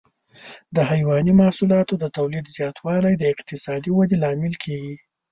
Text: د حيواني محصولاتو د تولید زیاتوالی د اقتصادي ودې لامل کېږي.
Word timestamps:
د 0.75 0.77
حيواني 0.91 1.33
محصولاتو 1.41 1.93
د 1.99 2.05
تولید 2.17 2.45
زیاتوالی 2.57 3.13
د 3.17 3.23
اقتصادي 3.33 3.91
ودې 3.93 4.17
لامل 4.23 4.53
کېږي. 4.63 4.95